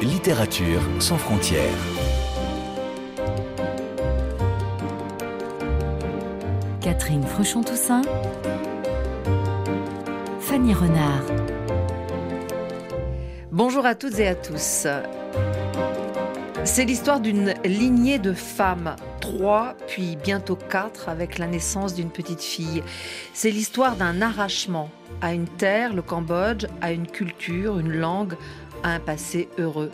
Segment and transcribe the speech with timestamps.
[0.00, 1.60] Littérature sans frontières.
[6.80, 8.02] Catherine Fruchon-Toussaint.
[10.40, 11.24] Fanny Renard.
[13.52, 14.86] Bonjour à toutes et à tous.
[16.64, 22.42] C'est l'histoire d'une lignée de femmes, trois, puis bientôt quatre, avec la naissance d'une petite
[22.42, 22.82] fille.
[23.32, 24.90] C'est l'histoire d'un arrachement
[25.22, 28.34] à une terre, le Cambodge, à une culture, une langue,
[28.82, 29.90] à un passé heureux.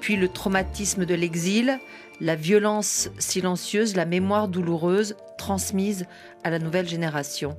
[0.00, 1.80] Puis le traumatisme de l'exil,
[2.20, 6.06] la violence silencieuse, la mémoire douloureuse transmise
[6.44, 7.56] à la nouvelle génération.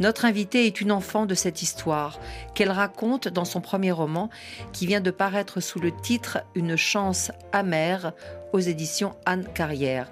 [0.00, 2.18] Notre invitée est une enfant de cette histoire
[2.56, 4.28] qu'elle raconte dans son premier roman
[4.72, 8.14] qui vient de paraître sous le titre Une chance amère
[8.52, 10.08] aux éditions Anne Carrière.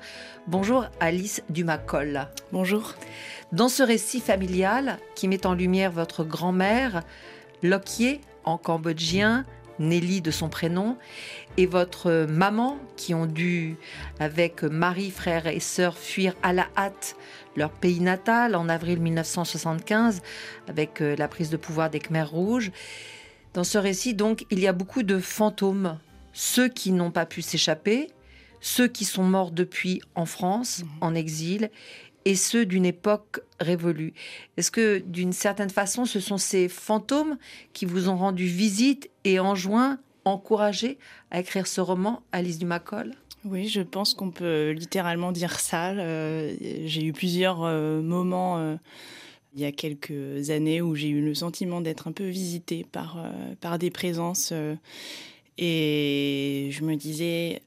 [0.47, 2.29] Bonjour Alice Dumacol.
[2.53, 2.95] Bonjour.
[3.53, 7.03] Dans ce récit familial qui met en lumière votre grand-mère,
[7.63, 9.45] Lokier en cambodgien,
[9.79, 10.97] Nelly de son prénom,
[11.57, 13.77] et votre maman qui ont dû,
[14.19, 17.17] avec mari, frère et sœur, fuir à la hâte
[17.57, 20.23] leur pays natal en avril 1975
[20.69, 22.71] avec euh, la prise de pouvoir des Khmers rouges.
[23.55, 25.99] Dans ce récit, donc, il y a beaucoup de fantômes,
[26.33, 28.09] ceux qui n'ont pas pu s'échapper,
[28.61, 30.89] ceux qui sont morts depuis en France, mhm.
[31.01, 31.71] en exil,
[32.25, 34.13] et ceux d'une époque révolue.
[34.57, 37.39] Est-ce que, d'une certaine façon, ce sont ces fantômes
[37.73, 40.99] qui vous ont rendu visite et enjoint, encouragé
[41.31, 43.15] à écrire ce roman, Alice Dumacol
[43.45, 45.91] oui, je pense qu'on peut littéralement dire ça.
[45.91, 48.77] Euh, j'ai eu plusieurs euh, moments euh,
[49.55, 53.25] il y a quelques années où j'ai eu le sentiment d'être un peu visitée par,
[53.61, 54.53] par des présences.
[55.57, 57.63] et je me disais,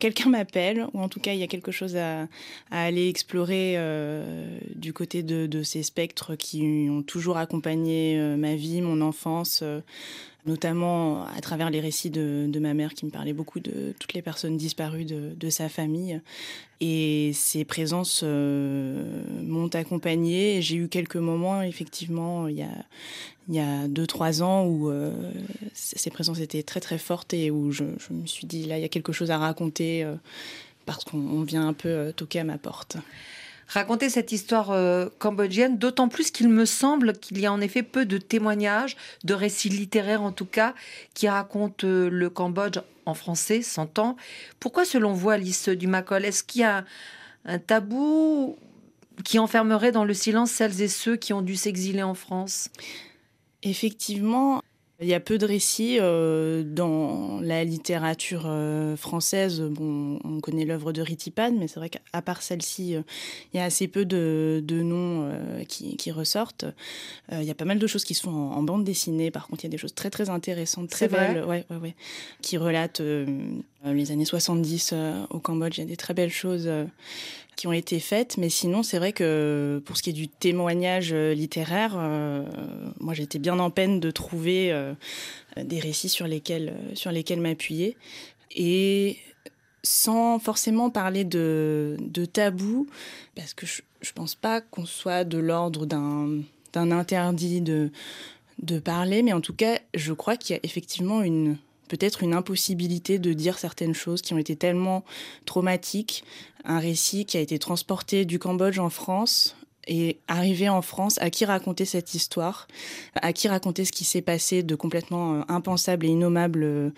[0.00, 2.28] quelqu'un m'appelle, ou en tout cas il y a quelque chose à,
[2.70, 3.76] aller explorer
[4.74, 9.62] du côté de, ces spectres qui ont toujours accompagné ma vie, mon enfance,
[10.46, 14.22] notamment à travers les récits de, ma mère qui me parlait beaucoup de toutes les
[14.22, 16.20] personnes disparues de, sa famille.
[16.80, 20.60] Et ces présences euh, m'ont accompagnée.
[20.60, 22.56] J'ai eu quelques moments, effectivement, il
[23.48, 25.12] y a, deux, trois ans où euh,
[25.72, 28.84] ces présences étaient très, très fortes et où je, me suis dit, là, il y
[28.84, 30.14] a quelque chose à raconter euh,
[30.84, 32.98] parce qu'on vient un peu toquer à ma porte
[33.68, 37.82] raconter cette histoire euh, cambodgienne, d'autant plus qu'il me semble qu'il y a en effet
[37.82, 40.74] peu de témoignages, de récits littéraires en tout cas,
[41.14, 44.16] qui racontent euh, le Cambodge en français, s'entend.
[44.60, 46.84] Pourquoi, selon vous, Alice Dumacol, est-ce qu'il y a
[47.44, 48.58] un tabou
[49.24, 52.68] qui enfermerait dans le silence celles et ceux qui ont dû s'exiler en France?
[53.62, 54.60] Effectivement,
[55.00, 59.60] il y a peu de récits euh, dans la littérature euh, française.
[59.60, 63.02] Bon, on connaît l'œuvre de Ritipan, mais c'est vrai qu'à part celle-ci, euh,
[63.52, 65.30] il y a assez peu de, noms
[65.68, 66.64] qui, ressortent.
[67.32, 69.30] il y a pas mal de choses qui sont en, bande dessinée.
[69.30, 71.94] Par contre, il y a des choses très très intéressantes, très belles, ouais, ouais, ouais,
[72.40, 73.02] qui relatent
[73.84, 74.94] les années 70
[75.30, 75.78] au Cambodge.
[75.78, 76.70] Il y a des très belles choses
[77.56, 78.36] qui ont été faites.
[78.36, 82.44] Mais sinon, c'est vrai que pour ce qui est du témoignage euh, littéraire, euh,
[83.00, 84.94] moi j'étais bien en peine de trouver euh,
[85.56, 87.96] des récits sur lesquels, sur lesquels m'appuyer.
[88.54, 89.16] Et
[89.82, 92.86] sans forcément parler de, de tabou,
[93.34, 96.42] parce que je ne pense pas qu'on soit de l'ordre d'un
[96.74, 97.90] interdit de,
[98.60, 101.56] de parler, mais en tout cas, je crois qu'il y a effectivement une
[101.86, 105.04] peut-être une impossibilité de dire certaines choses qui ont été tellement
[105.44, 106.24] traumatiques.
[106.64, 111.30] Un récit qui a été transporté du Cambodge en France et arrivé en France, à
[111.30, 112.66] qui raconter cette histoire,
[113.14, 116.90] à qui raconter ce qui s'est passé de complètement euh, impensable et innommable euh,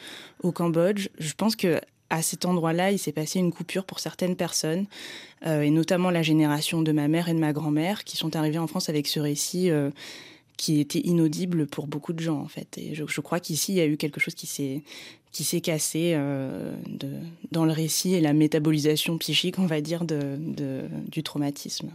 [0.42, 1.08] au Cambodge?
[1.18, 4.86] Je pense que à cet endroit-là, il s'est passé une coupure pour certaines personnes,
[5.46, 8.58] euh, et notamment la génération de ma mère et de ma grand-mère, qui sont arrivées
[8.58, 9.70] en France avec ce récit
[10.58, 12.76] qui était inaudible pour beaucoup de gens en fait.
[12.76, 14.82] Et je, crois qu'ici il y a eu quelque chose qui s'est
[15.30, 17.10] qui s'est cassé euh, de,
[17.52, 21.90] dans le récit et la métabolisation psychique, on va dire, de, de, du traumatisme.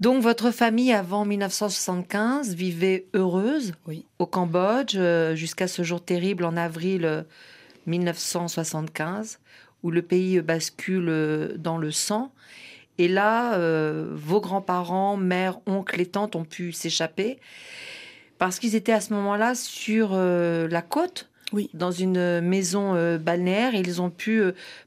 [0.00, 4.04] Donc votre famille avant 1975 vivait heureuse oui.
[4.18, 7.24] au Cambodge euh, jusqu'à ce jour terrible en avril
[7.86, 9.38] 1975
[9.82, 12.32] où le pays bascule dans le sang
[12.98, 17.38] et là, euh, vos grands-parents, mères, oncles et tantes ont pu s'échapper
[18.38, 21.70] parce qu'ils étaient à ce moment-là sur euh, la côte, oui.
[21.74, 23.74] dans une maison euh, balnéaire.
[23.74, 24.42] Ils ont pu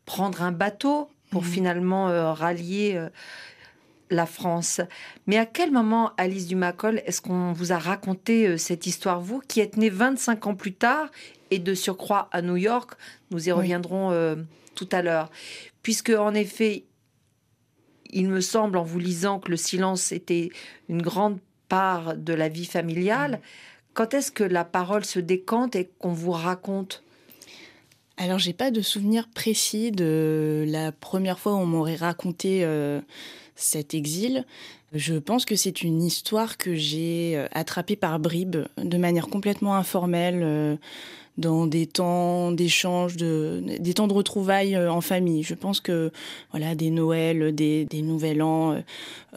[0.06, 1.50] prendre un bateau pour mhm.
[1.50, 3.08] finalement rallier
[4.10, 4.80] la France.
[5.26, 9.60] Mais à quel moment, Alice Dumacol, est-ce qu'on vous a raconté cette histoire, vous, qui
[9.60, 11.10] êtes née 25 ans plus tard
[11.52, 12.92] et de surcroît à New York?
[13.32, 14.38] Nous y reviendrons
[14.76, 15.30] tout à l'heure.
[15.84, 16.86] Puisque, en effet,
[18.18, 20.50] il me semble, en vous lisant, que le silence était
[20.90, 21.38] une grande
[21.70, 23.40] part de la vie familiale.
[23.94, 27.04] Quand est-ce que la parole se décante et qu'on vous raconte?
[28.18, 33.02] Alors, j'ai pas de souvenir précis de la première fois où on m'aurait raconté euh,
[33.56, 34.46] cet exil.
[34.94, 39.76] Je pense que c'est une histoire que j'ai euh, attrapée par bribes, de manière complètement
[39.76, 40.76] informelle, euh,
[41.38, 45.44] dans des temps d'échange, de, des temps de retrouvailles euh, en famille.
[45.44, 46.12] Je pense que
[46.52, 48.82] voilà, des Noëls, des, des Nouvel An, euh,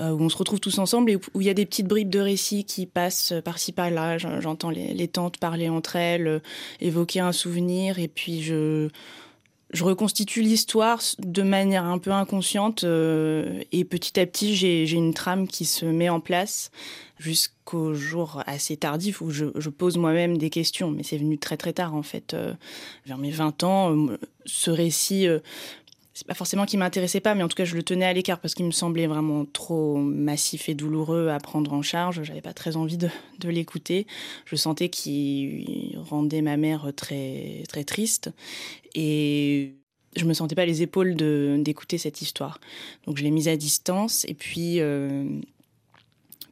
[0.01, 2.11] euh, où on se retrouve tous ensemble et où il y a des petites bribes
[2.11, 4.19] de récits qui passent par-ci par-là.
[4.19, 6.41] J'entends les, les, tantes parler entre elles,
[6.81, 8.89] évoquer un souvenir, et puis je
[9.73, 15.15] je reconstitue l'histoire de manière un peu inconsciente euh, et petit à petit j'ai une
[15.15, 16.71] trame qui se met en place
[17.19, 20.91] jusqu'au jour assez tardif où je, pose moi-même des questions.
[20.91, 22.55] Mais c'est venu très très tard en fait euh,
[23.07, 25.29] vers mes 20 ans euh, ce récit
[26.27, 28.55] pas forcément qu'il m'intéressait pas, mais en tout cas, je le tenais à l'écart parce
[28.55, 32.23] qu'il me semblait vraiment trop massif et douloureux à prendre en charge.
[32.23, 33.09] J'avais pas très envie de,
[33.39, 34.07] de l'écouter.
[34.45, 38.31] Je sentais qu'il rendait ma mère très, très triste.
[38.95, 39.75] Et
[40.17, 41.15] je me sentais pas les épaules
[41.63, 42.61] d'écouter cette histoire.
[43.07, 44.25] Donc, je l'ai mise à distance.
[44.27, 45.25] Et puis, euh,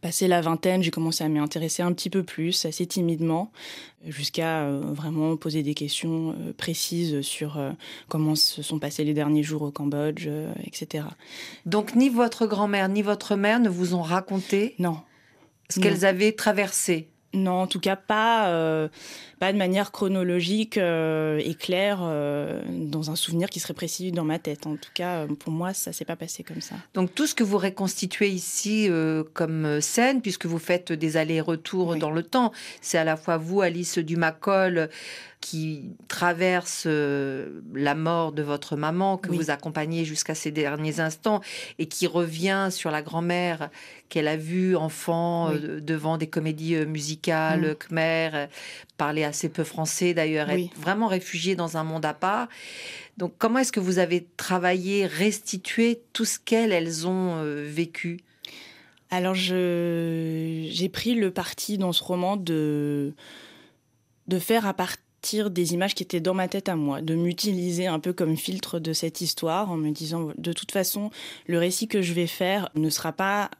[0.00, 3.50] Passé la vingtaine, j'ai commencé à m'y intéresser un petit peu plus, assez timidement,
[4.06, 7.73] jusqu'à euh, vraiment poser des questions euh, précises sur euh,
[8.09, 10.29] comment se sont passés les derniers jours au Cambodge,
[10.65, 11.05] etc.
[11.67, 14.99] Donc ni votre grand-mère ni votre mère ne vous ont raconté non.
[15.69, 18.89] ce qu'elles avaient traversé non, en tout cas pas, euh,
[19.39, 24.25] pas de manière chronologique euh, et claire euh, dans un souvenir qui serait précis dans
[24.25, 24.67] ma tête.
[24.67, 26.77] En tout cas, pour moi, ça s'est pas passé comme ça.
[26.95, 28.89] Donc tout ce que vous reconstituez ici
[29.35, 33.61] comme scène, puisque vous faites des allers-retours dans le temps, c'est à la fois vous,
[33.61, 34.89] Alice Dumacol,
[35.40, 41.40] qui traverse euh, la mort de votre maman, que vous accompagnez jusqu'à ces derniers instants,
[41.79, 43.70] et qui revient sur la grand-mère
[44.08, 47.75] qu'elle a vue enfant euh, devant des comédies euh, musicales, mm.
[47.76, 48.46] khmer,
[48.96, 52.49] parler assez peu français d'ailleurs, être vraiment réfugiée dans un monde à part.
[53.17, 58.20] Donc comment est-ce que vous avez travaillé, restitué tout ce qu'elles elles ont vécu?
[59.11, 63.14] Alors j'ai pris le parti dans ce roman de
[64.29, 67.87] de faire à partir des images qui étaient dans ma tête à moi, de m'utiliser
[67.87, 71.11] un peu comme filtre de cette histoire en me disant de toute façon
[71.47, 73.50] le récit que je vais faire ne sera pas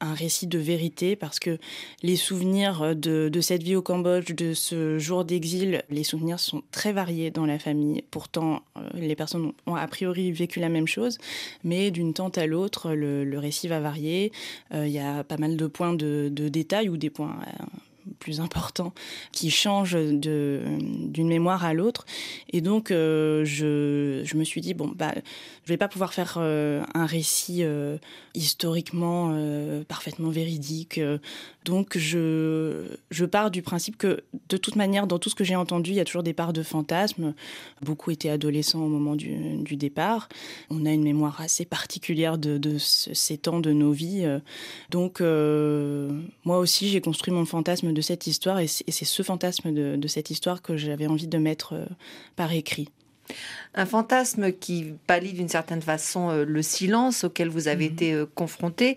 [0.00, 1.58] un récit de vérité parce que
[2.02, 6.62] les souvenirs de, de cette vie au Cambodge, de ce jour d'exil, les souvenirs sont
[6.72, 8.02] très variés dans la famille.
[8.10, 11.18] Pourtant, euh, les personnes ont a priori vécu la même chose,
[11.62, 14.32] mais d'une tante à l'autre, le, le, récit va varier.
[14.72, 17.64] Euh, il y a pas mal de points de, de détail ou des points euh,
[18.18, 18.92] plus important
[19.32, 22.06] qui change d'une mémoire à l'autre.
[22.52, 25.14] Et donc, euh, je, je, me suis dit, bon, bah,
[25.64, 27.98] je vais pas pouvoir faire euh, un récit euh,
[28.34, 29.34] historiquement
[29.88, 31.00] parfaitement véridique.
[31.64, 35.56] Donc, je, je pars du principe que, de toute manière, dans tout ce que j'ai
[35.56, 37.34] entendu, il y a toujours des parts de fantasmes.
[37.80, 40.28] Beaucoup étaient adolescents au moment du, du départ.
[40.70, 44.26] On a une mémoire assez particulière de, de ces temps de nos vies.
[44.90, 49.96] Donc, moi aussi, j'ai construit mon fantasme de cette histoire et c'est ce fantasme de,
[49.96, 51.74] de, cette histoire que j'avais envie de mettre
[52.36, 52.88] par écrit.
[53.74, 57.92] Un fantasme qui pallie d'une certaine façon euh, le silence auquel vous avez mmh.
[57.92, 58.96] été euh, confronté.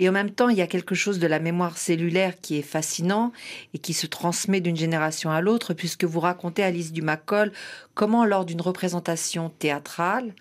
[0.00, 2.62] Et en même temps, il y a quelque chose de la mémoire cellulaire qui est
[2.62, 3.32] fascinant
[3.72, 7.52] et qui se transmet d'une génération à l'autre, puisque vous racontez, Alice Dumacol,
[7.94, 10.34] comment lors d'une représentation théâtrale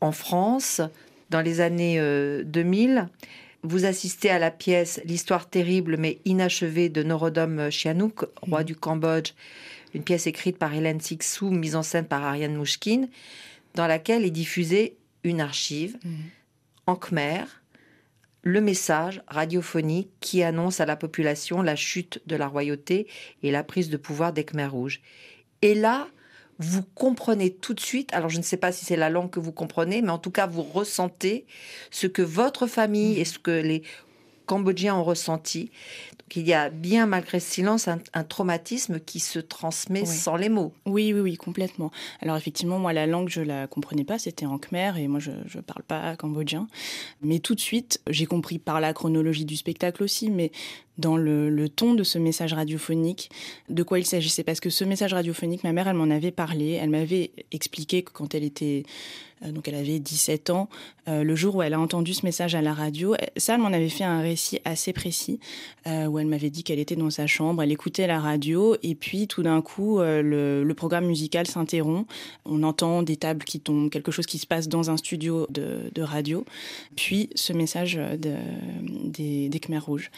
[0.00, 0.82] en France,
[1.30, 1.96] dans les années
[2.44, 3.02] 2000, euh,
[3.62, 8.64] vous assistez à la pièce L'histoire terrible mais inachevée de Norodom Sihanouk, roi mmh.
[8.64, 9.32] du Cambodge,
[9.94, 13.08] une pièce écrite par Hélène Sixou, mise en scène par Ariane Mouchkine,
[13.74, 16.10] dans laquelle est diffusée une archive mmh.
[16.86, 17.44] en khmer,
[18.42, 23.06] le message radiophonique qui annonce à la population la chute de la royauté
[23.42, 25.00] et la prise de pouvoir des Khmers rouges.
[25.62, 26.08] Et là,
[26.58, 29.40] vous comprenez tout de suite, alors je ne sais pas si c'est la langue que
[29.40, 31.46] vous comprenez, mais en tout cas, vous ressentez
[31.90, 33.20] ce que votre famille mmh.
[33.20, 33.82] et ce que les
[34.46, 35.70] Cambodgiens ont ressenti.
[36.24, 40.48] Donc il y a bien, malgré ce silence, un, traumatisme qui se transmet sans les
[40.48, 40.72] mots.
[40.86, 41.90] Oui, oui, oui, complètement.
[42.22, 45.32] Alors effectivement, moi, la langue, je la comprenais pas, c'était en khmer, et moi, je
[45.32, 46.66] ne parle pas cambodgien.
[47.20, 50.50] Mais tout de suite, j'ai compris par la chronologie du spectacle aussi, mais
[50.98, 53.30] dans le, ton de ce message radiophonique,
[53.68, 54.44] de quoi il s'agissait.
[54.44, 58.12] Parce que ce message radiophonique, ma mère, elle m'en avait parlé, elle m'avait expliqué que
[58.12, 58.84] quand elle était,
[59.44, 60.68] euh, donc elle avait 17 ans,
[61.06, 63.72] euh, le jour où elle a entendu ce message à la radio, ça, elle m'en
[63.72, 65.38] avait fait un récit assez précis,
[65.86, 68.94] euh, où elle m'avait dit qu'elle était dans sa chambre, elle écoutait la radio, et
[68.94, 72.08] puis tout d'un coup, euh, le, programme musical s'interrompt,
[72.44, 76.02] on entend des tables qui tombent, quelque chose qui se passe dans un studio de,
[76.02, 76.44] radio,
[76.96, 78.34] puis ce message de,
[79.04, 80.10] des, des Khmers rouges.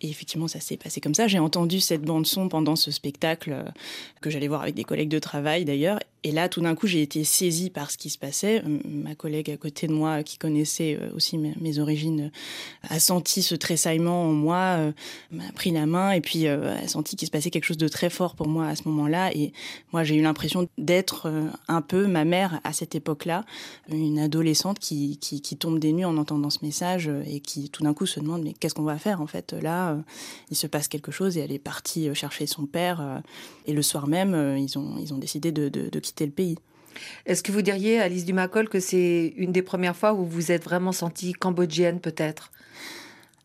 [0.00, 1.28] Et effectivement, ça s'est passé comme ça.
[1.28, 3.64] J'ai entendu cette bande-son pendant ce spectacle euh,
[4.20, 6.00] que j'allais voir avec des collègues de travail d'ailleurs.
[6.24, 8.62] Et là, tout d'un coup, j'ai été saisie par ce qui se passait.
[8.84, 12.30] Ma collègue à côté de moi, qui connaissait euh, aussi mes origines,
[12.88, 14.92] a senti ce tressaillement en moi, euh,
[15.30, 18.10] m'a pris la main et puis a senti qu'il se passait quelque chose de très
[18.10, 19.34] fort pour moi à ce moment-là.
[19.34, 19.52] Et
[19.92, 21.30] moi, j'ai eu l'impression d'être
[21.68, 23.44] un peu ma mère à cette époque-là,
[23.90, 27.92] une adolescente qui, qui, tombe des nues en entendant ce message et qui tout d'un
[27.92, 29.52] coup se demande mais qu'est-ce qu'on va faire en fait?
[29.52, 30.00] Là euh,
[30.50, 33.00] il se passe quelque chose et elle est partie euh, chercher son père.
[33.00, 33.18] Euh,
[33.66, 36.58] et le soir même, ils, ont, ils ont décidé de, quitter le pays.
[37.24, 40.64] Est-ce que vous diriez, Alice Dumacol, que c'est une des premières fois où vous êtes
[40.64, 42.50] vraiment sentie cambodgienne, peut-être?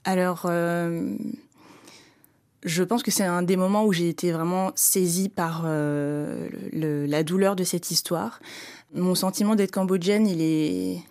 [0.04, 0.48] Alors,
[2.64, 7.56] je pense que c'est un des moments où j'ai été vraiment saisie par la douleur
[7.56, 8.40] de cette histoire.
[8.94, 11.02] Mon sentiment d'être cambodgienne, il est,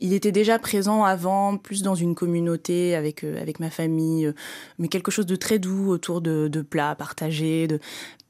[0.00, 4.32] il était déjà présent avant, plus dans une communauté avec euh, avec ma famille, euh,
[4.78, 7.78] mais quelque chose de très doux autour de, de plats partagés, de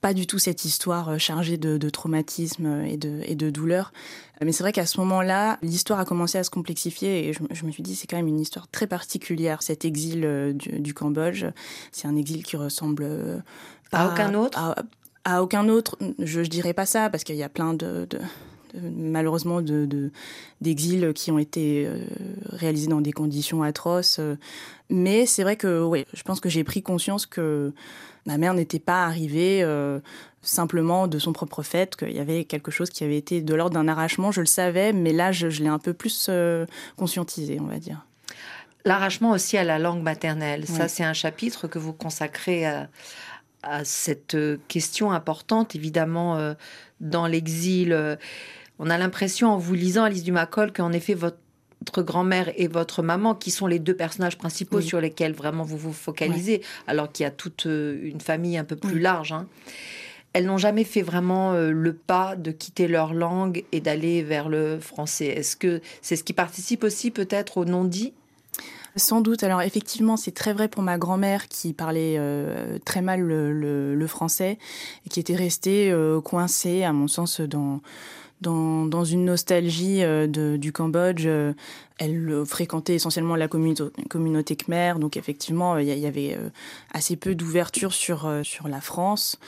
[0.00, 3.92] pas du tout cette histoire euh, chargée de, de traumatisme et de et de douleur.
[4.42, 7.64] Mais c'est vrai qu'à ce moment-là, l'histoire a commencé à se complexifier et je, je
[7.64, 11.44] me suis dit c'est quand même une histoire très particulière cet exil du, du Cambodge.
[11.92, 13.06] C'est un exil qui ressemble
[13.92, 14.58] à, aucun autre?
[15.24, 18.18] À, aucun autre, je, je dirais pas ça parce qu'il y a plein de, de
[18.74, 20.10] malheureusement de,
[20.60, 22.04] d'exils qui ont été euh,
[22.50, 24.20] réalisés dans des conditions atroces.
[24.88, 27.72] Mais c'est vrai que oui, je pense que j'ai pris conscience que
[28.26, 30.00] ma mère n'était pas arrivée euh,
[30.42, 33.74] simplement de son propre fait, qu'il y avait quelque chose qui avait été de l'ordre
[33.74, 34.32] d'un arrachement.
[34.32, 38.04] Je le savais, mais là, je, l'ai un peu plus euh, conscientisé, on va dire.
[38.84, 42.88] L'arrachement aussi à la langue maternelle, ça c'est un chapitre que vous consacrez à,
[43.62, 46.54] à cette question importante, évidemment,
[47.00, 48.18] dans l'exil
[48.80, 51.36] on a l'impression en vous lisant Alice Dumacol qu'en effet votre
[51.98, 55.92] grand-mère et votre maman, qui sont les deux personnages principaux sur lesquels vraiment vous vous
[55.92, 59.46] focalisez, alors qu'il y a toute euh, une famille un peu plus large, hein.
[60.32, 64.48] elles n'ont jamais fait vraiment euh, le pas de quitter leur langue et d'aller vers
[64.48, 65.26] le français.
[65.26, 68.14] Est-ce que c'est ce qui participe aussi peut-être au non-dit?
[68.96, 69.44] Sans doute.
[69.44, 74.58] Alors effectivement, c'est très vrai pour ma grand-mère qui parlait euh, très mal le, français
[75.06, 75.94] et qui était restée
[76.24, 77.80] coincée, à mon sens, dans
[78.40, 81.24] dans, une nostalgie euh, du Cambodge.
[81.26, 81.52] Euh,
[81.98, 86.48] elle fréquentait essentiellement la communauté, khmer, donc effectivement, il y, avait euh,
[86.94, 89.38] assez peu d'ouverture sur, la France.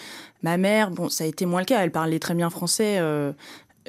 [0.42, 3.00] Ma mère, bon, ça a été moins le cas, elle parlait très bien français,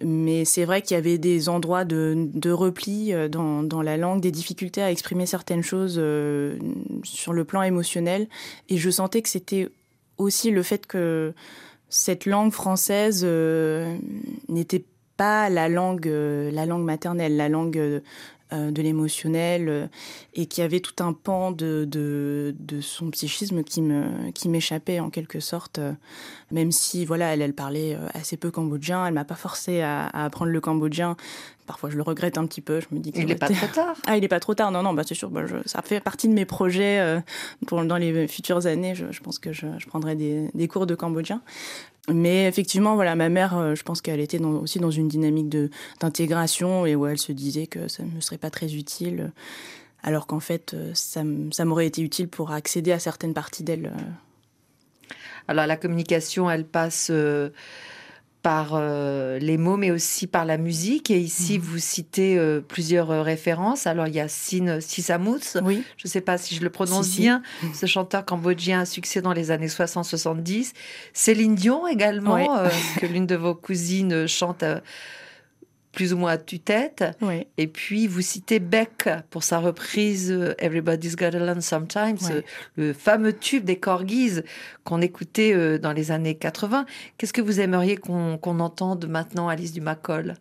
[0.02, 4.82] mais c'est vrai qu'il y avait des endroits de, repli dans, la langue, des difficultés
[4.82, 6.02] à exprimer certaines choses
[7.04, 8.30] sur le plan émotionnel,
[8.70, 9.68] et je sentais que c'était
[10.18, 11.34] aussi le fait que
[11.90, 13.28] cette langue française
[14.48, 14.86] n'était
[15.18, 18.00] pas la langue, euh, la langue maternelle, la langue euh,
[18.52, 19.90] euh, de l'émotionnel
[20.34, 25.00] et qui avait tout un pan de, de, de son psychisme qui me qui m'échappait
[25.00, 25.80] en quelque sorte
[26.52, 30.26] même si voilà elle elle parlait assez peu cambodgien elle m'a pas forcé à, à,
[30.26, 31.16] apprendre le cambodgien.
[31.66, 33.96] Parfois je le regrette un petit peu je me dis il n'est pas trop tard.
[34.06, 36.00] Ah il est pas trop tard non non bah c'est sûr bah, je, ça fait
[36.00, 37.22] partie de mes projets
[37.66, 40.86] pour dans les futures années je, je pense que je, je prendrai des, des cours
[40.86, 41.42] de cambodgien
[42.10, 45.70] mais effectivement, voilà, ma mère, euh, je pense qu'elle était aussi dans une dynamique de
[46.02, 49.32] d'intégration et où elle se disait que ça ne me serait pas très utile,
[50.04, 53.86] alors qu'en fait, euh, ça, ça m'aurait été utile pour accéder à certaines parties d'elle.
[53.86, 55.14] Euh.
[55.48, 57.12] Alors la communication, elle passe
[58.44, 61.10] par euh, les mots, mais aussi par la musique.
[61.10, 61.64] Et ici, mhm.
[61.64, 63.88] vous citez euh, plusieurs euh, références.
[63.88, 65.58] Alors, il y a Sin Sisamouts.
[65.64, 65.82] Oui.
[65.98, 67.42] Je ne sais pas si je le prononce bien.
[67.74, 70.74] Ce chanteur cambodgien a succès dans les années 60-70.
[71.14, 72.66] Céline Dion également,
[73.00, 74.66] que l'une de vos cousines chante
[75.94, 77.06] plus ou moins à tue-tête.
[77.58, 82.42] Et puis, vous citez Beck pour sa reprise euh, Everybody's Got a Learn Sometimes, euh,
[82.76, 84.42] le fameux tube des Corgis
[84.84, 86.86] qu'on écoutait euh, dans les années 80.
[87.18, 90.36] Qu'est-ce que vous aimeriez qu'on entende maintenant, Alice du Macol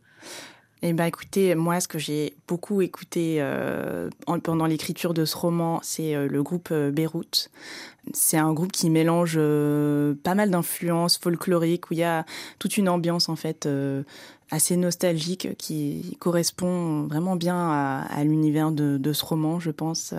[0.84, 3.40] eh ben, écoutez, moi, ce que j'ai beaucoup écouté
[4.42, 7.52] pendant l'écriture de ce roman, c'est le groupe Beyrouth.
[8.12, 9.36] C'est un groupe qui mélange
[10.24, 12.26] pas mal d'influences folkloriques, où il y a
[12.58, 13.68] toute une ambiance en fait
[14.52, 20.14] assez nostalgique qui correspond vraiment bien à, l'univers de, ce roman, je pense,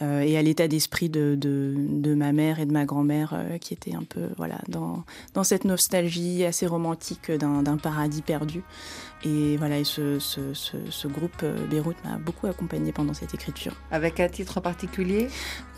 [0.00, 3.74] euh, et à l'état d'esprit de, de, ma mère et de ma grand-mère euh, qui
[3.74, 5.02] étaient un peu voilà dans,
[5.34, 8.62] dans cette nostalgie assez romantique d'un paradis perdu.
[9.24, 13.72] Et voilà, et ce, ce, ce, groupe euh, Beyrouth m'a beaucoup accompagné pendant cette écriture.
[13.90, 15.28] Avec un titre particulier?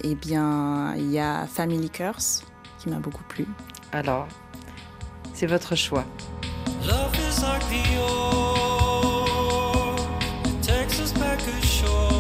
[0.03, 2.45] Eh bien, il y a Family Curse
[2.79, 3.47] qui m'a beaucoup plu.
[3.93, 4.27] Alors,
[5.33, 6.05] c'est votre choix.
[6.87, 7.83] Love is like the
[10.45, 12.16] it takes us back ashore.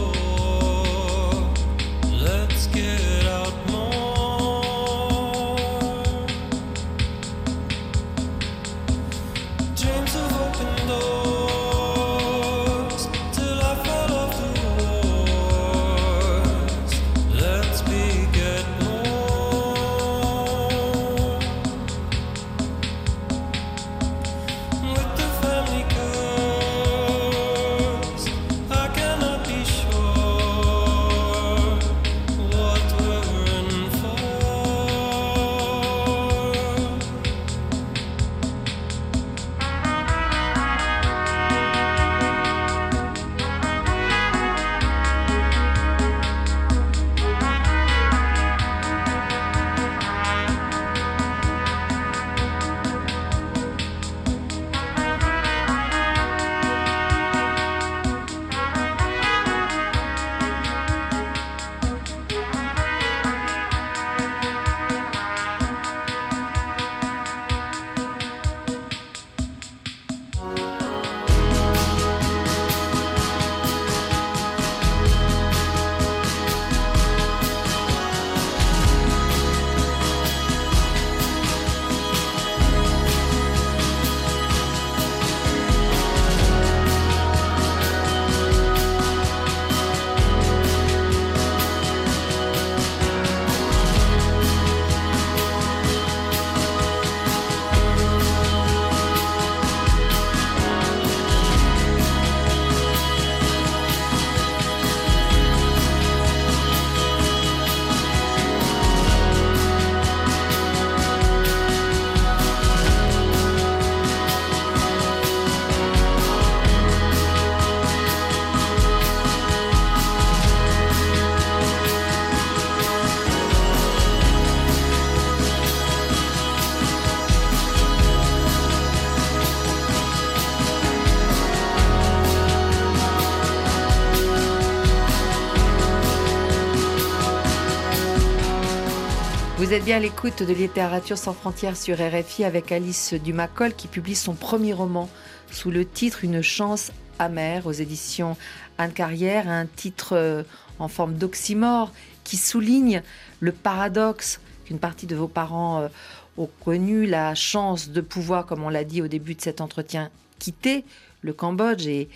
[139.59, 143.88] Vous êtes bien à l'écoute de Littérature sans frontières sur RFI avec Alice Dumacol qui
[143.88, 145.09] publie son premier roman
[145.51, 148.37] sous le titre Une chance amère aux éditions
[148.77, 150.42] Anne Carrière, un titre euh,
[150.79, 151.90] en forme d'oxymore
[152.23, 153.03] qui souligne
[153.40, 155.88] le paradoxe qu'une partie de vos parents euh,
[156.37, 160.11] ont connu, la chance de pouvoir, comme on l'a dit au début de cet entretien,
[160.38, 160.85] quitter
[161.23, 162.11] le Cambodge et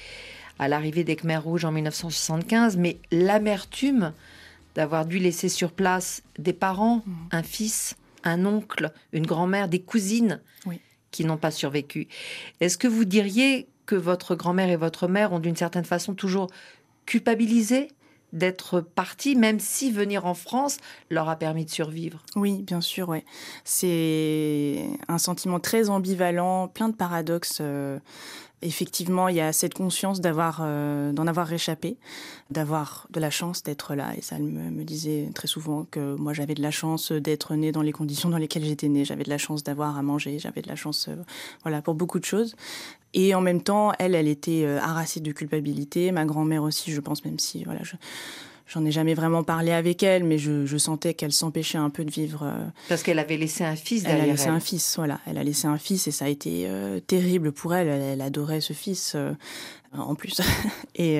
[0.58, 4.12] à l'arrivée des Khmers rouges en 1975, mais l'amertume
[4.74, 7.12] d'avoir dû laisser sur place des parents, mmh.
[7.32, 10.40] un fils, un oncle, une grand-mère, des cousines
[11.10, 12.06] qui n'ont pas survécu.
[12.60, 16.48] Est-ce que vous diriez que votre grand-mère et votre mère ont d'une certaine façon toujours
[17.04, 17.88] culpabilisé
[18.32, 20.78] d'être partis, même si venir en France
[21.10, 22.22] leur a permis de survivre?
[22.36, 23.24] Oui, bien sûr, ouais.
[23.64, 27.58] C'est un sentiment très ambivalent, plein de paradoxes.
[27.60, 27.98] Euh,
[28.62, 31.96] effectivement, il y a cette conscience d'avoir, euh, d'en avoir échappé,
[32.50, 34.12] d'avoir de la chance d'être là.
[34.16, 37.72] Et ça me, me, disait très souvent que moi, j'avais de la chance d'être née
[37.72, 39.04] dans les conditions dans lesquelles j'étais née.
[39.04, 40.38] J'avais de la chance d'avoir à manger.
[40.38, 41.16] J'avais de la chance, euh,
[41.62, 42.54] voilà, pour beaucoup de choses.
[43.14, 46.12] Et en même temps, elle, elle était euh, harassée de culpabilité.
[46.12, 47.80] Ma grand-mère aussi, je pense, même si, voilà,
[48.72, 52.04] J'en ai jamais vraiment parlé avec elle, mais je, je sentais qu'elle s'empêchait un peu
[52.04, 52.44] de vivre.
[52.44, 54.30] Euh, Parce qu'elle avait laissé un fils derrière elle.
[54.30, 55.18] a laissé un fils, voilà.
[55.26, 57.88] Elle a laissé un fils et ça a été euh, terrible pour elle.
[57.88, 59.32] Elle, adorait ce fils euh,
[59.92, 60.40] en plus.
[60.94, 61.18] et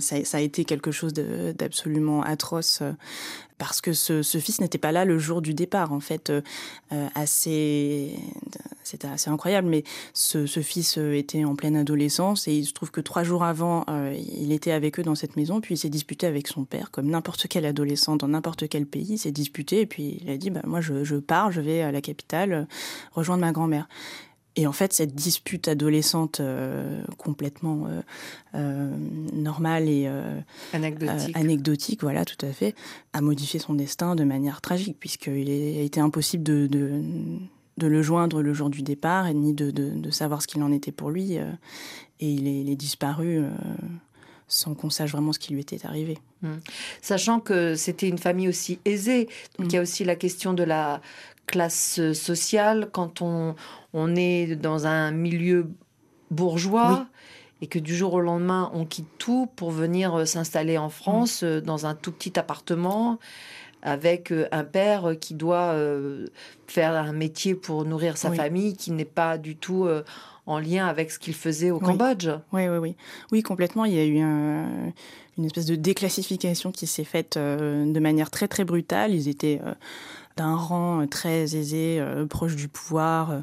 [0.00, 2.82] ça, ça, a été quelque chose d'absolument atroce
[3.60, 5.92] parce que ce, ce fils n'était pas là le jour du départ.
[5.92, 6.40] En fait, euh,
[7.14, 8.16] assez,
[8.84, 9.68] c'était assez incroyable.
[9.68, 13.22] Mais ce, ce, fils euh, était en pleine adolescence et il se trouve que trois
[13.22, 15.60] jours avant, euh, il était avec eux dans cette maison.
[15.60, 19.08] Puis il s'est disputé avec son père, comme n'importe quel adolescent dans n'importe quel pays.
[19.10, 21.82] Il s'est disputé et puis il a dit bah, moi je, je pars, je vais
[21.82, 22.66] à la capitale
[23.12, 23.88] rejoindre ma grand-mère.
[24.56, 28.00] Et en fait, cette dispute adolescente euh, complètement euh,
[28.54, 28.96] euh,
[29.32, 30.10] normale et
[30.72, 31.36] anecdotique.
[31.36, 32.74] anecdotique, voilà, tout à fait,
[33.12, 37.00] a modifié son destin de manière tragique, puisqu'il a été impossible de, de,
[37.78, 40.72] de, le joindre le jour du départ, et ni de, de savoir ce qu'il en
[40.72, 41.34] était pour lui.
[41.34, 41.44] et
[42.20, 43.44] il est, il est disparu
[44.50, 46.18] sans qu'on sache vraiment ce qui lui était arrivé.
[46.42, 46.56] Mmh.
[47.00, 49.70] Sachant que c'était une famille aussi aisée, donc mmh.
[49.70, 51.00] il y a aussi la question de la
[51.46, 53.54] classe sociale, quand on,
[53.94, 55.70] on est dans un milieu
[56.30, 57.06] bourgeois
[57.62, 61.42] et que du jour au lendemain, on quitte tout pour venir euh, s'installer en France
[61.42, 63.18] euh, dans un tout petit appartement
[63.82, 65.74] avec euh, un père qui doit
[66.66, 69.88] faire un métier pour nourrir sa famille qui n'est pas du tout
[70.46, 72.28] en lien avec ce qu'il faisait au Cambodge.
[72.52, 72.96] Oui, oui, oui.
[73.32, 73.84] Oui, complètement.
[73.84, 74.18] Il y a eu
[75.38, 79.14] une espèce de déclassification qui s'est faite de manière très, très brutale.
[79.14, 79.60] Ils étaient
[80.36, 83.42] d'un rang très aisé, proche du pouvoir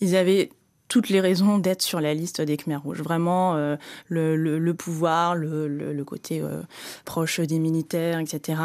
[0.00, 0.50] ils avaient
[0.88, 3.02] toutes les raisons d'être sur la liste des Khmer rouges.
[3.02, 3.76] Vraiment, euh,
[4.08, 6.62] le, le, pouvoir, le, le côté euh,
[7.04, 8.60] proche des militaires, etc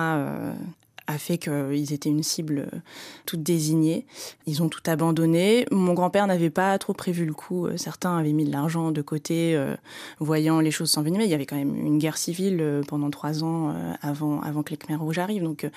[1.09, 2.77] a fait qu'ils étaient une cible euh,
[3.25, 4.05] toute désignée.
[4.45, 5.65] Ils ont tout abandonné.
[5.71, 7.65] Mon grand-père n'avait pas trop prévu le coup.
[7.65, 9.75] Euh, certains avaient mis de l'argent de côté, euh,
[10.19, 11.23] voyant les choses s'envenimer.
[11.23, 14.77] Il y avait quand même une guerre civile pendant trois ans avant, avant que les
[14.77, 15.43] Khmer rouges arrivent.
[15.43, 15.67] Donc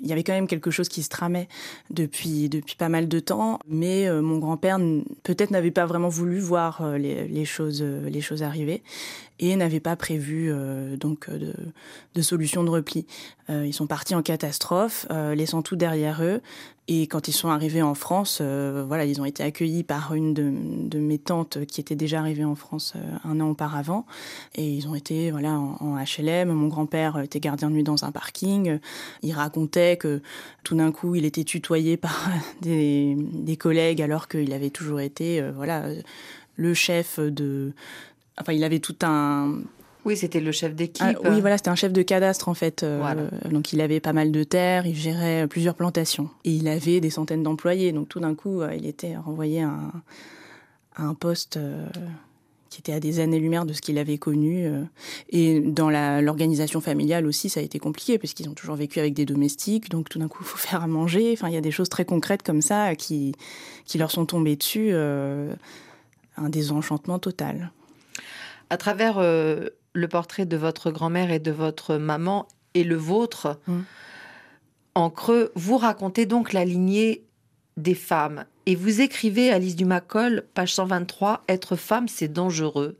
[0.00, 1.48] il y avait quand même quelque chose qui se tramait
[1.90, 3.60] depuis, depuis pas mal de temps.
[3.68, 4.78] Mais mon grand-père
[5.22, 8.82] peut-être n'avait pas vraiment voulu voir les, choses, les choses arriver
[9.40, 11.54] et n'avaient pas prévu euh, donc de,
[12.14, 13.06] de, solution de repli.
[13.48, 16.40] Euh, ils sont partis en catastrophe, euh, laissant tout derrière eux.
[16.88, 20.98] Et quand ils sont arrivés en France, voilà, ils ont été accueillis par une de,
[20.98, 24.06] mes tantes qui était déjà arrivée en France un an auparavant.
[24.56, 26.50] Et ils ont été voilà en, en HLM.
[26.50, 28.80] Mon grand-père était gardien de nuit dans un parking.
[29.22, 30.20] Il racontait que
[30.64, 32.28] tout d'un coup, il était tutoyé par
[32.60, 35.84] des, des collègues alors qu'il avait toujours été voilà
[36.56, 37.72] le chef de
[38.40, 39.58] Enfin, il avait tout un.
[40.04, 41.04] Oui, c'était le chef d'équipe.
[41.06, 42.82] Ah, oui, voilà, c'était un chef de cadastre en fait.
[42.82, 47.00] Euh, donc il avait pas mal de terres, il gérait plusieurs plantations et il avait
[47.00, 47.92] des centaines d'employés.
[47.92, 49.74] Donc tout d'un coup, euh, il était renvoyé à
[50.96, 51.86] un, poste euh,
[52.70, 54.70] qui était à des années-lumière de ce qu'il avait connu.
[55.28, 59.12] Et dans l'organisation familiale aussi, ça a été compliqué parce qu'ils ont toujours vécu avec
[59.12, 59.90] des domestiques.
[59.90, 61.30] Donc tout d'un coup, il faut faire à manger.
[61.34, 63.34] Enfin, il y a des choses très concrètes comme ça qui,
[63.84, 64.94] qui leur sont tombées dessus.
[64.94, 67.70] un désenchantement total.
[68.70, 73.60] À travers euh, le portrait de votre grand-mère et de votre maman et le vôtre,
[73.66, 73.80] mmh.
[74.94, 77.24] en creux, vous racontez donc la lignée
[77.76, 78.44] des femmes.
[78.66, 82.96] Et vous écrivez, Alice Dumacol, page 123, Être femme, c'est dangereux.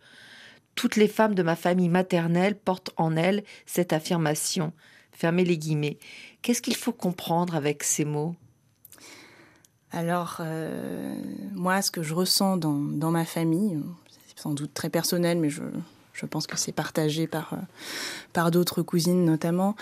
[0.74, 4.72] Toutes les femmes de ma famille maternelle portent en elles cette affirmation.
[5.12, 5.98] Fermez les guillemets.
[6.42, 8.34] Qu'est-ce qu'il faut comprendre avec ces mots?
[9.92, 11.14] Alors, euh,
[11.52, 13.78] moi, ce que je ressens dans, dans ma famille,
[14.40, 15.62] sans doute très personnel, mais je,
[16.14, 17.56] je pense que c'est partagé par, euh,
[18.32, 19.76] par d'autres cousines notamment,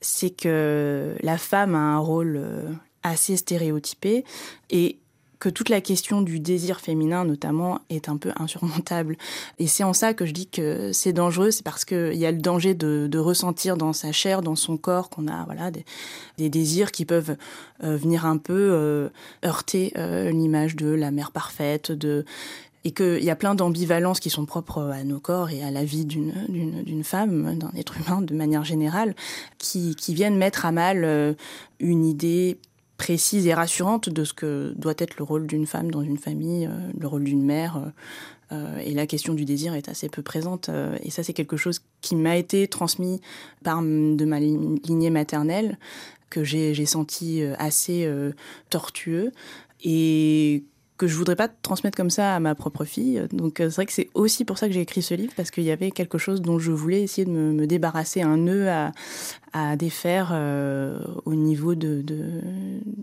[0.00, 2.62] c'est que la femme a un rôle euh,
[3.02, 4.24] assez stéréotypée
[4.70, 4.98] et
[5.38, 9.16] que toute la question du désir féminin, notamment, est un peu insurmontable.
[9.58, 12.30] Et c'est en ça que je dis que c'est dangereux, c'est parce qu'il y a
[12.30, 16.92] le danger de, ressentir dans sa chair, dans son corps, qu'on a voilà des, désirs
[16.92, 17.36] qui peuvent
[17.82, 19.10] euh, venir un peu
[19.44, 19.92] heurter
[20.30, 22.24] l'image de la mère parfaite, de
[22.84, 25.84] et qu'il y a plein d'ambivalences qui sont propres à nos corps et à la
[25.84, 29.14] vie d'une femme, d'un être humain de manière générale,
[29.58, 31.36] qui, qui viennent mettre à mal
[31.78, 32.58] une idée
[33.02, 36.66] précise et rassurante de ce que doit être le rôle d'une femme dans une famille,
[36.66, 37.76] euh, le rôle d'une mère.
[37.76, 37.88] Euh,
[38.52, 40.70] euh, et la question du désir est assez peu présente.
[41.02, 43.20] et ça, c'est quelque chose qui m'a été transmis
[43.64, 45.78] par de ma lignée maternelle,
[46.30, 48.08] que j'ai senti assez
[48.70, 49.32] tortueux
[49.82, 50.64] et
[51.02, 53.20] que je voudrais pas transmettre comme ça à ma propre fille.
[53.32, 55.64] Donc c'est vrai que c'est aussi pour ça que j'ai écrit ce livre, parce qu'il
[55.64, 58.92] y avait quelque chose dont je voulais essayer de me, me débarrasser, un nœud à,
[59.52, 62.40] à défaire euh, au niveau de, de,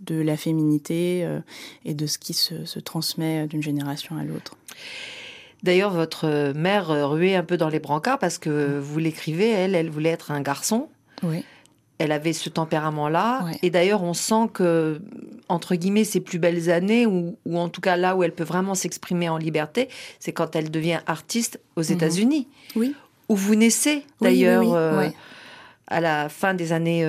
[0.06, 1.42] de la féminité euh,
[1.84, 4.56] et de ce qui se, se transmet d'une génération à l'autre.
[5.64, 9.90] D'ailleurs, votre mère ruait un peu dans les brancards parce que vous l'écrivez, elle, elle
[9.90, 10.88] voulait être un garçon.
[11.22, 11.44] Oui.
[12.00, 13.46] Elle avait ce tempérament-là.
[13.62, 15.02] Et d'ailleurs, on sent que,
[15.48, 18.44] entre guillemets, ses plus belles années, ou, ou en tout cas là où elle peut
[18.44, 21.92] vraiment s'exprimer en liberté, c'est quand elle devient artiste aux mhm.
[21.92, 22.48] États-Unis.
[22.76, 22.96] Oui.
[23.28, 24.64] Où vous naissez, d'ailleurs.
[24.64, 25.10] Oui, euh,
[25.90, 27.06] à la fin des années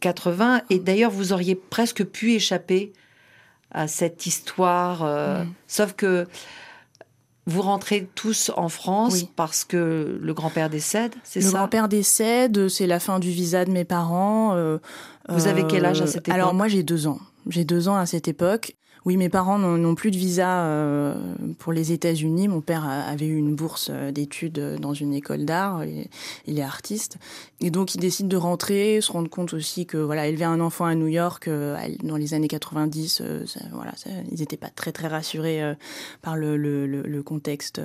[0.00, 0.56] 80.
[0.56, 2.92] Euh, Et d'ailleurs, vous auriez presque pu échapper
[3.70, 5.04] à cette histoire.
[5.04, 5.52] Euh, mm.
[5.66, 6.26] Sauf que
[7.46, 11.46] vous rentrez tous en France parce que le grand-père décède, c'est ça?
[11.46, 14.54] Le grand-père décède, c'est la fin du visa de mes parents.
[14.54, 14.78] Euh,
[15.28, 16.34] vous avez quel âge à cette époque?
[16.34, 17.20] Alors moi j'ai deux ans.
[17.48, 18.74] J'ai deux ans à cette époque.
[19.06, 21.14] Oui, mes parents n'ont plus de visa euh,
[21.60, 22.48] pour les États-Unis.
[22.48, 25.84] Mon père avait eu une bourse euh, d'études euh, dans une école d'art.
[26.48, 27.16] Il est artiste.
[27.60, 30.86] Et donc, il décide de rentrer, se rendre compte aussi que, voilà, élever un enfant
[30.86, 31.48] à New York
[32.02, 33.22] dans les années 90,
[33.72, 33.92] voilà,
[34.30, 35.74] ils n'étaient pas très, très rassurés
[36.20, 37.80] par le, le, le contexte,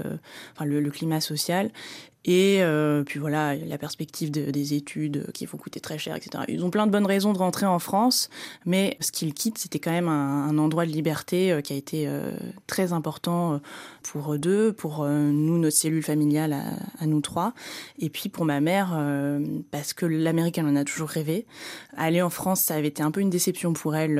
[0.55, 1.71] enfin, le, climat social.
[2.23, 6.43] Et euh, puis voilà, la perspective de, des études qui vont coûter très cher, etc.
[6.47, 8.29] Ils ont plein de bonnes raisons de rentrer en France,
[8.63, 12.07] mais ce qu'ils quittent, c'était quand même un, endroit de liberté euh, qui a été
[12.07, 12.31] euh,
[12.67, 13.59] très important
[14.03, 16.55] pour eux deux, pour nous, notre cellule familiale
[16.99, 17.53] à, nous trois,
[17.99, 18.99] et puis pour ma mère,
[19.71, 21.45] parce que l'Amérique, elle en a toujours rêvé.
[21.97, 24.19] Aller en France, ça avait été un peu une déception pour elle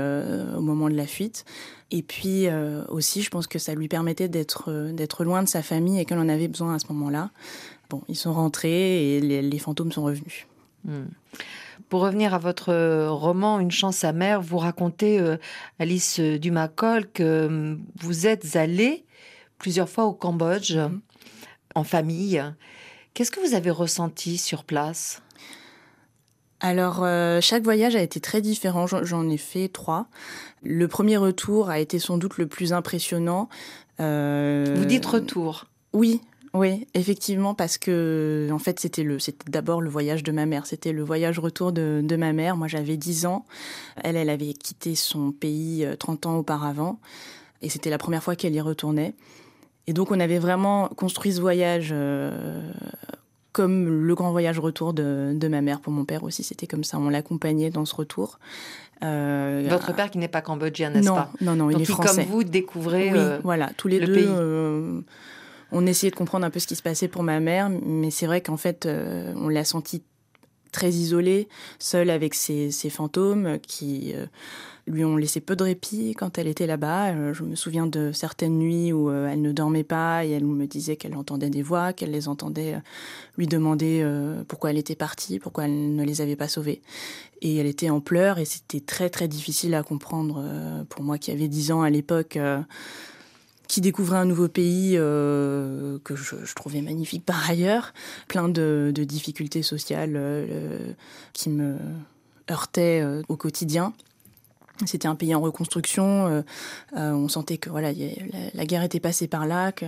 [0.55, 1.45] au moment de la fuite.
[1.89, 2.47] Et puis
[2.89, 6.29] aussi, je pense que ça lui permettait d'être loin de sa famille et qu'elle en
[6.29, 7.31] avait besoin à ce moment-là.
[7.91, 10.47] Bon, ils sont rentrés et les, fantômes sont revenus.
[10.85, 11.07] Hmm.
[11.89, 12.73] Pour revenir à votre
[13.09, 15.35] roman Une chance amère, vous racontez, euh,
[15.77, 19.03] Alice Dumacol, que hum, vous êtes allée
[19.57, 21.01] plusieurs fois au Cambodge hmm.
[21.75, 22.41] en famille.
[23.13, 25.21] Qu'est-ce que vous avez ressenti sur place?
[26.61, 28.87] Alors, euh, chaque voyage a été très différent.
[28.87, 30.07] J'en ai fait trois.
[30.63, 33.49] Le premier retour a été sans doute le plus impressionnant.
[33.99, 35.65] Euh, vous dites retour?
[35.91, 36.21] Oui,
[36.53, 40.65] oui, effectivement, parce que en fait, c'était le, c'était d'abord le voyage de ma mère.
[40.65, 42.57] C'était le voyage retour de, de ma mère.
[42.57, 43.45] Moi, j'avais 10 ans.
[44.03, 46.99] Elle, elle avait quitté son pays 30 euh, ans auparavant,
[47.61, 49.13] et c'était la première fois qu'elle y retournait.
[49.87, 52.69] Et donc, on avait vraiment construit ce voyage euh,
[53.53, 55.79] comme le grand voyage retour de, de, ma mère.
[55.79, 56.99] Pour mon père aussi, c'était comme ça.
[56.99, 58.39] On l'accompagnait dans ce retour.
[59.03, 61.31] Euh, Votre père qui n'est pas cambodgien, n'est-ce pas?
[61.39, 62.25] Non, non, il est français.
[62.25, 64.13] Comme vous, découvrez oui, voilà, tous les deux.
[64.13, 65.03] Pays
[65.71, 68.25] on essayait de comprendre un peu ce qui se passait pour ma mère, mais c'est
[68.25, 70.03] vrai qu'en fait, euh, on l'a senti
[70.71, 74.25] très isolée, seule avec ses, fantômes qui euh,
[74.87, 77.13] lui ont laissé peu de répit quand elle était là-bas.
[77.13, 80.67] Euh, je me souviens de certaines nuits où elle ne dormait pas et elle me
[80.67, 82.75] disait qu'elle entendait des voix, qu'elle les entendait
[83.37, 84.05] lui demander
[84.47, 86.81] pourquoi elle était partie, pourquoi elle ne les avait pas sauvés.
[87.41, 91.31] Et elle était en pleurs et c'était très très difficile à comprendre pour moi qui
[91.31, 92.37] avais 10 ans à l'époque
[93.71, 97.93] qui découvrait un nouveau pays euh, que je, trouvais magnifique par ailleurs,
[98.27, 100.77] plein de, difficultés sociales euh,
[101.31, 101.77] qui me
[102.51, 103.93] heurtaient euh, au quotidien.
[104.85, 106.27] C'était un pays en reconstruction.
[106.27, 106.41] Euh,
[106.97, 107.91] euh, on sentait que voilà,
[108.53, 109.85] la, guerre était passée par là, que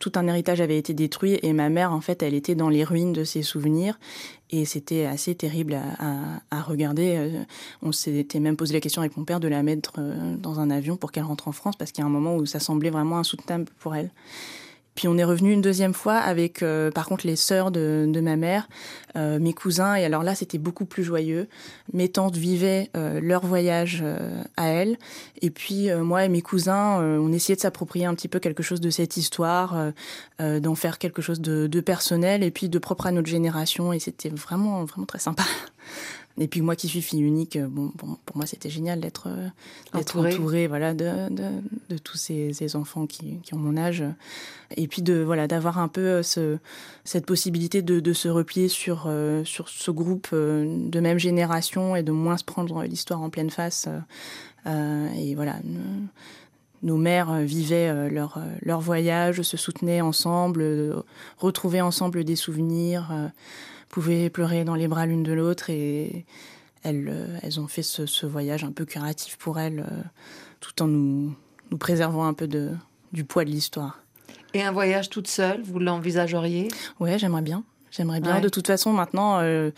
[0.00, 1.38] tout un héritage avait été détruit.
[1.42, 3.98] Et ma mère, en fait, elle était dans les ruines de ses souvenirs.
[4.50, 7.16] Et c'était assez terrible à, regarder.
[7.16, 7.42] Euh,
[7.82, 9.94] on s'était même posé la question avec mon père de la mettre
[10.38, 12.46] dans un avion pour qu'elle rentre en France, parce qu'il y a un moment où
[12.46, 14.10] ça semblait vraiment insoutenable pour elle.
[14.98, 18.34] Puis on est revenu une deuxième fois avec, euh, par contre, les sœurs de, ma
[18.34, 18.68] mère,
[19.14, 19.94] euh, mes cousins.
[19.94, 21.46] Et alors là, c'était beaucoup plus joyeux.
[21.92, 24.02] Mes tantes vivaient euh, leur voyage
[24.56, 24.98] à elles.
[25.40, 28.80] Et puis moi et mes cousins, on essayait de s'approprier un petit peu quelque chose
[28.80, 29.92] de cette histoire,
[30.40, 33.92] d'en faire quelque chose de, de personnel et puis de propre à notre génération.
[33.92, 35.44] Et c'était vraiment, vraiment très sympa.
[36.40, 37.90] Et puis moi qui suis fille unique, bon,
[38.24, 39.28] pour moi c'était génial d'être
[39.92, 41.44] entourée, voilà, de, de,
[41.88, 44.04] de tous ces, ces enfants qui, qui, ont mon âge.
[44.76, 46.58] Et puis de voilà d'avoir un peu ce,
[47.04, 49.10] cette possibilité de, de se replier sur,
[49.44, 53.88] sur ce groupe de même génération et de moins se prendre l'histoire en pleine face.
[54.66, 55.56] et voilà
[56.82, 60.64] nos mères euh, vivaient euh, leur, euh, leur voyage, se soutenaient ensemble,
[61.38, 63.30] retrouvaient ensemble des souvenirs,
[63.88, 66.24] pouvaient pleurer dans les bras l'une de l'autre et
[66.82, 69.84] elles, elles ont fait ce, voyage un peu curatif pour elles,
[70.60, 71.34] tout en nous,
[71.70, 72.70] nous préservant un peu de,
[73.12, 74.00] du poids de l'histoire.
[74.54, 76.68] Et un voyage toute seule, vous l'envisageriez?
[77.00, 77.64] Ouais, j'aimerais bien.
[77.90, 78.40] J'aimerais bien.
[78.40, 79.70] De toute façon, maintenant, euh,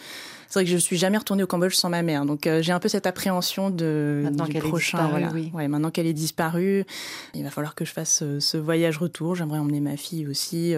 [0.51, 2.73] c'est vrai que je suis jamais retournée au Cambodge sans ma mère, donc euh, j'ai
[2.73, 5.31] un peu cette appréhension de maintenant du prochain.
[5.33, 5.51] oui.
[5.55, 6.85] ouais, maintenant qu'elle est disparue,
[7.35, 9.37] il va falloir que je fasse euh, ce voyage retour.
[9.37, 10.75] J'aimerais emmener ma fille aussi,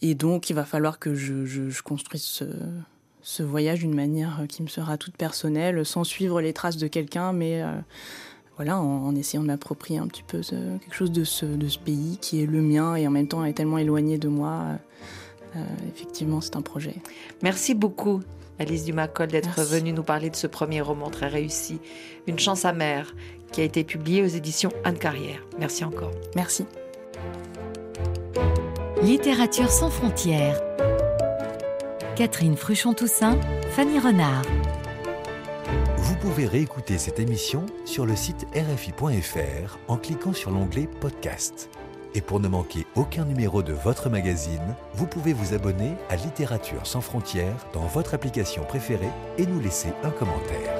[0.00, 2.44] et donc il va falloir que je, je, je construise ce,
[3.22, 7.32] ce voyage d'une manière qui me sera toute personnelle, sans suivre les traces de quelqu'un,
[7.32, 7.62] mais
[8.56, 11.78] voilà, en, en, essayant de m'approprier un petit peu quelque chose de ce, de ce
[11.78, 14.78] pays qui est le mien et en même temps est tellement éloigné de moi.
[15.56, 16.94] Euh, effectivement, c'est un projet.
[17.42, 18.22] Merci beaucoup.
[18.58, 21.80] Alice Dumacol d'être venue nous parler de ce premier roman très réussi,
[22.26, 23.14] Une chance amère,
[23.50, 25.44] qui a été publié aux éditions Anne Carrière.
[25.58, 26.12] Merci encore.
[26.34, 26.66] Merci.
[29.02, 30.60] Littérature sans frontières.
[32.14, 33.38] Catherine Fruchon-Toussaint,
[33.70, 34.42] Fanny Renard.
[35.96, 41.68] Vous pouvez réécouter cette émission sur le site rfi.fr en cliquant sur l'onglet Podcast.
[42.14, 46.86] Et pour ne manquer aucun numéro de votre magazine, vous pouvez vous abonner à Littérature
[46.86, 50.74] sans frontières dans votre application préférée et nous laisser un commentaire.